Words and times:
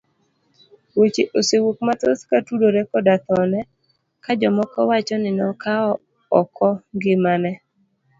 Weche 0.99 1.23
osewuok 1.37 1.77
mathoth 1.87 2.21
kotudore 2.29 2.81
koda 2.91 3.15
thone 3.25 3.59
ka 4.23 4.31
jomoko 4.39 4.79
wacho 4.89 5.15
ni 5.19 5.31
nokawo 5.37 5.91
oko 6.39 6.67
ngimane. 6.95 7.51